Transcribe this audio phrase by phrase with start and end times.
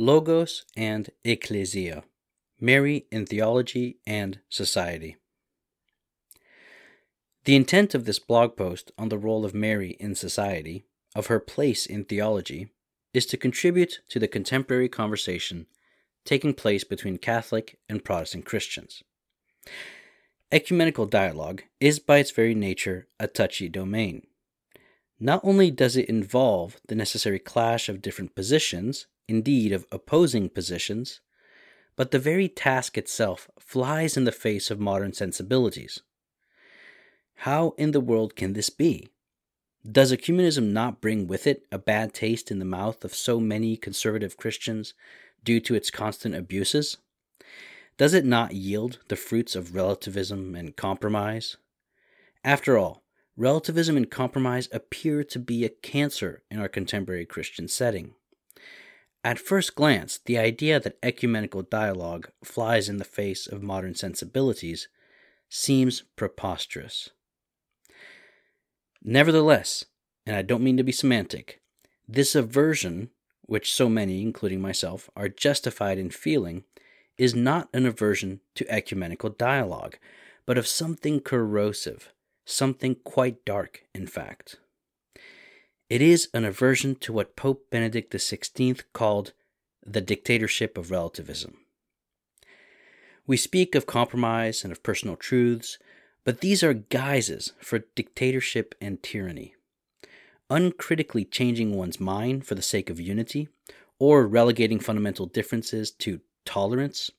[0.00, 2.04] Logos and Ecclesia
[2.58, 5.18] Mary in Theology and Society.
[7.44, 10.84] The intent of this blog post on the role of Mary in society,
[11.14, 12.70] of her place in theology,
[13.12, 15.66] is to contribute to the contemporary conversation
[16.24, 19.02] taking place between Catholic and Protestant Christians.
[20.50, 24.26] Ecumenical dialogue is by its very nature a touchy domain.
[25.18, 31.20] Not only does it involve the necessary clash of different positions, indeed of opposing positions,
[31.96, 36.00] but the very task itself flies in the face of modern sensibilities.
[37.36, 39.08] How in the world can this be?
[39.90, 43.78] Does ecumenism not bring with it a bad taste in the mouth of so many
[43.78, 44.92] conservative Christians
[45.42, 46.98] due to its constant abuses?
[47.96, 51.56] Does it not yield the fruits of relativism and compromise?
[52.44, 53.02] After all,
[53.36, 58.14] relativism and compromise appear to be a cancer in our contemporary Christian setting.
[59.22, 64.88] At first glance, the idea that ecumenical dialogue flies in the face of modern sensibilities
[65.48, 67.10] seems preposterous.
[69.02, 69.84] Nevertheless,
[70.26, 71.60] and I don't mean to be semantic,
[72.08, 73.10] this aversion
[73.42, 76.64] which so many, including myself, are justified in feeling,
[77.18, 79.98] is not an aversion to ecumenical dialogue,
[80.46, 82.12] but of something corrosive,
[82.44, 84.60] something quite dark, in fact.
[85.90, 89.34] It is an aversion to what Pope Benedict XVI called
[89.84, 91.58] the dictatorship of relativism.
[93.26, 95.78] We speak of compromise and of personal truths,
[96.24, 99.54] but these are guises for dictatorship and tyranny
[100.50, 103.48] uncritically changing one's mind for the sake of unity,
[103.98, 107.10] or relegating fundamental differences to tolerance,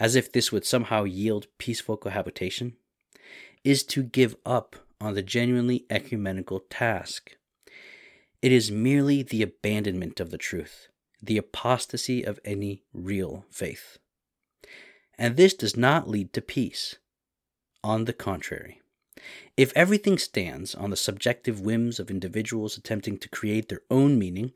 [0.00, 2.74] as if this would somehow yield peaceful cohabitation,
[3.62, 7.36] is to give up on the genuinely ecumenical task.
[8.40, 10.88] It is merely the abandonment of the truth,
[11.20, 13.98] the apostasy of any real faith.
[15.18, 16.96] And this does not lead to peace.
[17.82, 18.80] On the contrary,
[19.56, 24.52] if everything stands on the subjective whims of individuals attempting to create their own meaning,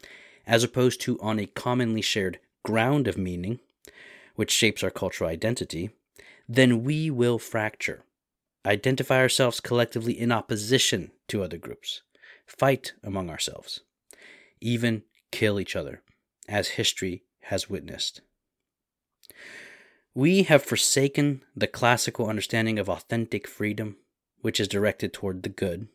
[0.47, 3.60] as opposed to on a commonly shared ground of meaning,
[4.37, 5.91] which shapes our cultural identity,
[6.48, 8.04] then we will fracture,
[8.65, 12.03] identify ourselves collectively in opposition to other groups,
[12.47, 13.81] fight among ourselves,
[14.60, 16.03] even kill each other,
[16.48, 18.20] as history has witnessed.
[20.15, 23.97] We have forsaken the classical understanding of authentic freedom
[24.42, 25.88] which is directed toward the good,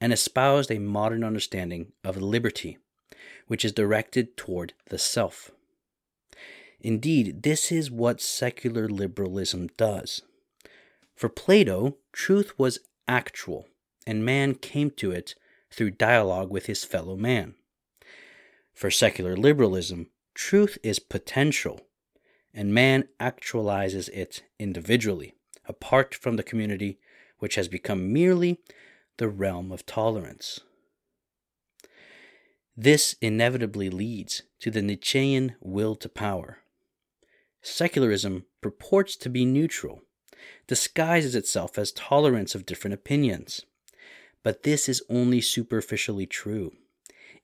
[0.00, 2.78] and espoused a modern understanding of liberty,
[3.46, 5.52] which is directed toward the self.
[6.80, 10.22] Indeed, this is what secular liberalism does.
[11.14, 13.66] For Plato, truth was actual,
[14.06, 15.34] and man came to it
[15.76, 17.54] through dialogue with his fellow man.
[18.72, 21.82] For secular liberalism, truth is potential,
[22.54, 25.34] and man actualizes it individually,
[25.66, 26.98] apart from the community
[27.38, 28.58] which has become merely
[29.18, 30.60] the realm of tolerance.
[32.76, 36.58] This inevitably leads to the Nietzschean will to power.
[37.62, 40.02] Secularism purports to be neutral,
[40.66, 43.64] disguises itself as tolerance of different opinions.
[44.46, 46.76] But this is only superficially true.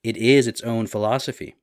[0.05, 1.53] It is its own philosophy,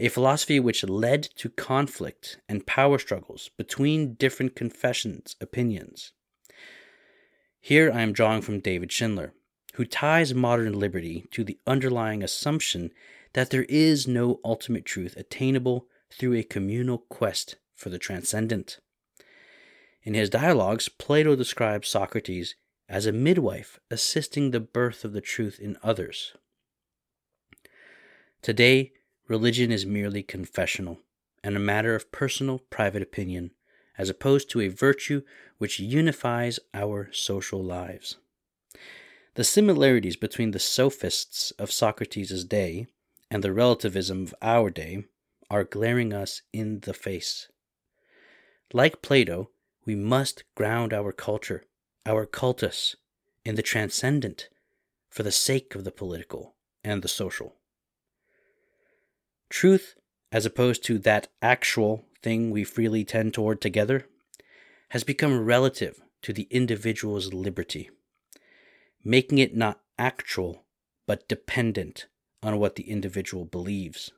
[0.00, 6.10] a philosophy which led to conflict and power struggles between different confessions, opinions.
[7.60, 9.34] Here I am drawing from David Schindler,
[9.74, 12.90] who ties modern liberty to the underlying assumption
[13.34, 18.80] that there is no ultimate truth attainable through a communal quest for the transcendent.
[20.02, 22.56] In his dialogues, Plato describes Socrates
[22.92, 26.34] as a midwife assisting the birth of the truth in others.
[28.42, 28.92] Today,
[29.26, 30.98] religion is merely confessional
[31.42, 33.52] and a matter of personal private opinion
[33.96, 35.22] as opposed to a virtue
[35.56, 38.18] which unifies our social lives.
[39.36, 42.88] The similarities between the sophists of Socrates' day
[43.30, 45.04] and the relativism of our day
[45.48, 47.48] are glaring us in the face.
[48.74, 49.48] Like Plato,
[49.86, 51.64] we must ground our culture,
[52.06, 52.96] our cultus,
[53.44, 54.48] in the transcendent
[55.10, 56.54] for the sake of the political
[56.84, 57.56] and the social.
[59.50, 59.94] Truth,
[60.30, 64.06] as opposed to that actual thing we freely tend toward together
[64.90, 67.90] has become relative to the individual's liberty,
[69.04, 70.64] making it not actual
[71.06, 72.06] but dependent
[72.42, 74.10] on what the individual believes.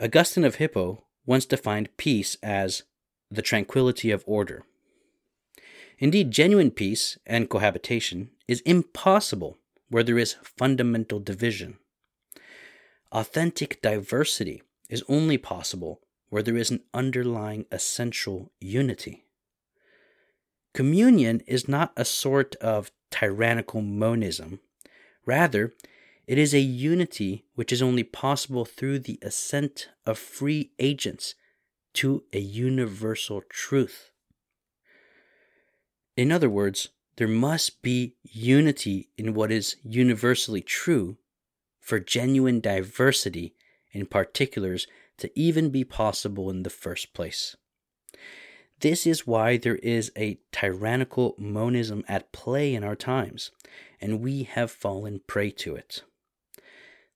[0.00, 2.82] Augustine of Hippo once defined peace as
[3.30, 4.64] the tranquility of order.
[6.02, 9.58] Indeed, genuine peace and cohabitation is impossible
[9.88, 11.78] where there is fundamental division.
[13.12, 19.26] Authentic diversity is only possible where there is an underlying essential unity.
[20.74, 24.58] Communion is not a sort of tyrannical monism.
[25.24, 25.72] Rather,
[26.26, 31.36] it is a unity which is only possible through the assent of free agents
[31.94, 34.11] to a universal truth.
[36.22, 41.16] In other words, there must be unity in what is universally true
[41.80, 43.56] for genuine diversity
[43.90, 44.86] in particulars
[45.18, 47.56] to even be possible in the first place.
[48.78, 53.50] This is why there is a tyrannical monism at play in our times,
[54.00, 56.04] and we have fallen prey to it.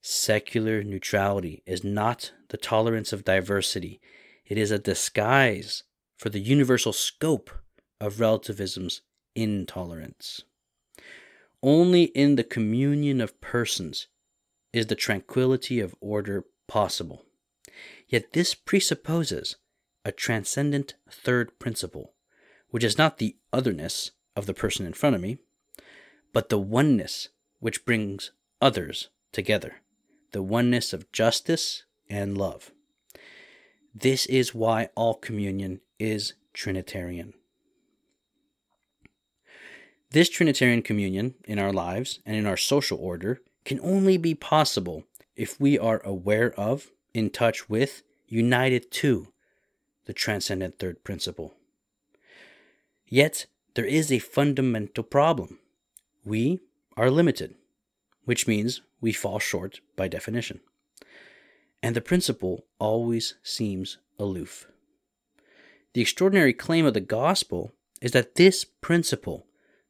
[0.01, 4.01] Secular neutrality is not the tolerance of diversity,
[4.45, 5.85] it is a disguise
[6.17, 7.53] for the universal scope
[8.01, 9.03] of relativism's
[9.35, 10.43] intolerance.
[11.63, 14.09] Only in the communion of persons
[14.73, 17.25] is the tranquility of order possible.
[18.09, 19.57] Yet this presupposes
[20.05, 22.13] a transcendent third principle,
[22.71, 25.39] which is not the otherness of the person in front of me,
[26.33, 29.77] but the oneness which brings others together,
[30.33, 32.71] the oneness of justice and love.
[33.95, 37.33] This is why all communion is Trinitarian.
[40.11, 45.05] This Trinitarian communion in our lives and in our social order can only be possible
[45.35, 49.29] if we are aware of, in touch with, united to
[50.07, 51.55] the transcendent third principle.
[53.09, 55.59] Yet, there is a fundamental problem.
[56.25, 56.61] We
[56.97, 57.55] are limited,
[58.25, 60.61] which means we fall short by definition.
[61.83, 64.67] And the principle always seems aloof.
[65.93, 69.46] The extraordinary claim of the gospel is that this principle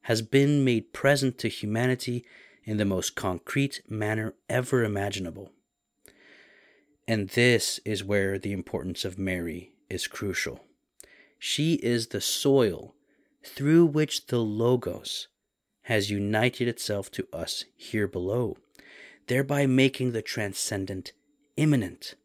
[0.07, 2.23] has been made present to humanity
[2.63, 5.51] in the most concrete manner ever imaginable.
[7.05, 10.61] And this is where the importance of Mary is crucial.
[11.37, 12.95] She is the soil
[13.43, 15.27] through which the Logos
[15.83, 18.55] has united itself to us here below,
[19.27, 21.11] thereby making the transcendent
[21.57, 22.15] immanent,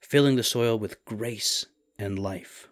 [0.00, 1.66] filling the soil with grace
[1.98, 2.70] and life.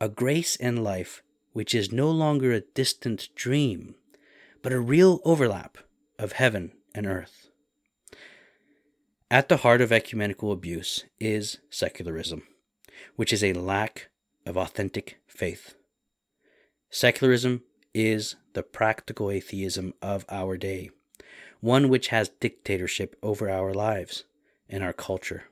[0.00, 1.22] A grace and life
[1.56, 3.94] which is no longer a distant dream,
[4.62, 5.78] but a real overlap
[6.18, 7.48] of heaven and earth.
[9.30, 12.42] At the heart of ecumenical abuse is secularism
[13.16, 14.08] which is a lack
[14.44, 15.74] of authentic faith.
[16.90, 17.62] Secularism
[17.94, 20.90] is the practical atheism of our day,
[21.60, 24.24] one which has dictatorship over our lives
[24.68, 25.44] and our culture.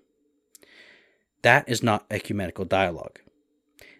[1.43, 3.19] That is not ecumenical dialogue.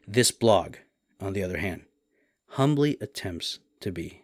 [0.07, 0.77] This blog,
[1.21, 1.85] on the other hand,
[2.55, 4.24] humbly attempts to be.